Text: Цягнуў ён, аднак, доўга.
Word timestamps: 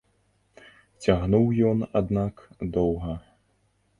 Цягнуў 1.07 1.45
ён, 1.73 1.85
аднак, 2.01 2.35
доўга. 2.79 3.13